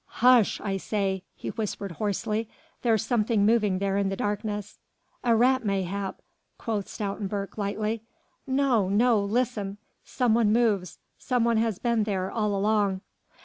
"Hush, 0.23 0.59
I 0.61 0.77
say!" 0.77 1.21
he 1.35 1.49
whispered 1.49 1.91
hoarsely, 1.91 2.49
"there's 2.81 3.05
something 3.05 3.45
moving 3.45 3.77
there 3.77 3.99
in 3.99 4.09
the 4.09 4.15
darkness." 4.15 4.79
"A 5.23 5.35
rat 5.35 5.63
mayhap!" 5.63 6.23
quoth 6.57 6.87
Stoutenburg 6.87 7.55
lightly. 7.55 8.01
"No, 8.47 8.89
no... 8.89 9.23
listen!... 9.23 9.77
some 10.03 10.33
one 10.33 10.51
moves... 10.51 10.97
some 11.19 11.43
one 11.43 11.57
has 11.57 11.77
been 11.77 12.05
there... 12.05 12.31
all 12.31 12.55
along...." 12.55 13.01